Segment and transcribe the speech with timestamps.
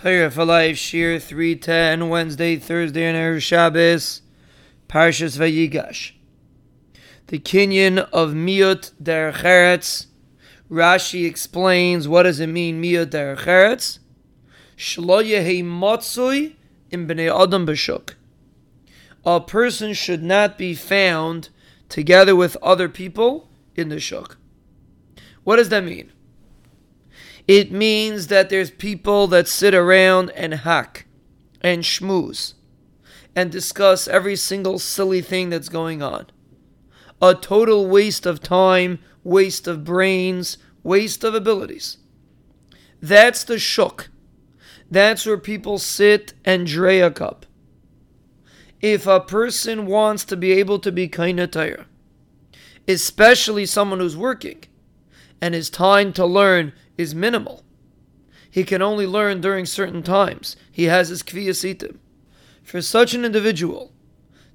[0.00, 4.22] Torah for Life, Shiur 310, Wednesday, Thursday, and Erev Shabbos,
[4.88, 6.12] Parshas Vayigash.
[7.26, 10.06] The Kinyan of Miut Derech.
[10.70, 13.98] Rashi explains what does it mean, Miut Derech Eretz?
[14.76, 15.24] Shlo
[15.64, 16.54] Matzui
[16.92, 18.14] in Bnei Adam B'Shuk.
[19.26, 21.48] A person should not be found
[21.88, 24.38] together with other people in the Shuk.
[25.42, 26.12] What does that mean?
[27.48, 31.06] It means that there's people that sit around and hack
[31.62, 32.52] and schmooze
[33.34, 36.26] and discuss every single silly thing that's going on.
[37.22, 41.96] A total waste of time, waste of brains, waste of abilities.
[43.00, 44.10] That's the shuk.
[44.90, 47.46] That's where people sit and dray a cup.
[48.80, 51.86] If a person wants to be able to be kind of tired,
[52.86, 54.64] especially someone who's working,
[55.40, 57.64] and his time to learn is minimal.
[58.50, 60.56] He can only learn during certain times.
[60.70, 61.98] He has his kviyasitim.
[62.62, 63.92] For such an individual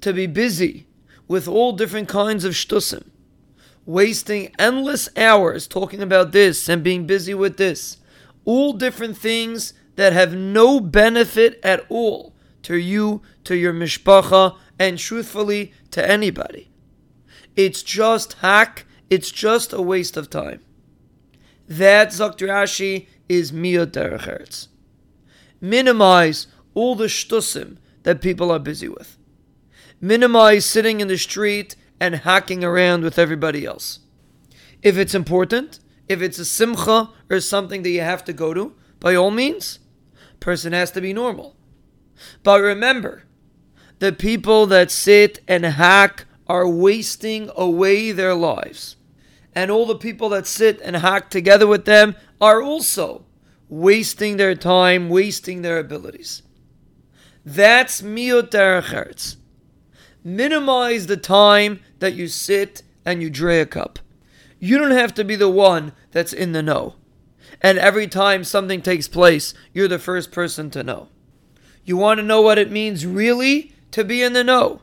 [0.00, 0.86] to be busy
[1.28, 3.08] with all different kinds of shtusim,
[3.86, 7.98] wasting endless hours talking about this and being busy with this,
[8.44, 14.98] all different things that have no benefit at all to you, to your mishpacha, and
[14.98, 16.70] truthfully to anybody.
[17.54, 20.62] It's just hack, it's just a waste of time.
[21.70, 22.48] That, Dr.
[22.48, 24.66] Rashi, is derech
[25.60, 29.16] Minimize all the shtusim that people are busy with.
[30.00, 34.00] Minimize sitting in the street and hacking around with everybody else.
[34.82, 38.74] If it's important, if it's a simcha or something that you have to go to,
[38.98, 39.78] by all means,
[40.40, 41.54] person has to be normal.
[42.42, 43.24] But remember,
[44.00, 48.96] the people that sit and hack are wasting away their lives
[49.54, 53.24] and all the people that sit and hack together with them are also
[53.68, 56.42] wasting their time, wasting their abilities.
[57.44, 59.36] That's derech
[60.22, 63.98] Minimize the time that you sit and you dray a cup.
[64.58, 66.96] You don't have to be the one that's in the know.
[67.62, 71.08] And every time something takes place, you're the first person to know.
[71.84, 74.82] You want to know what it means really to be in the know.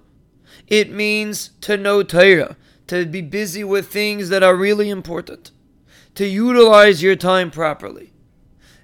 [0.67, 5.51] It means to know Torah to be busy with things that are really important,
[6.15, 8.13] to utilize your time properly,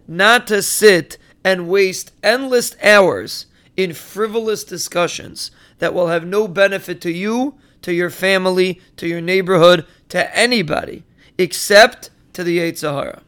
[0.08, 7.02] not to sit and waste endless hours in frivolous discussions that will have no benefit
[7.02, 11.04] to you, to your family, to your neighborhood, to anybody,
[11.38, 13.22] except to the Yetzer Hara.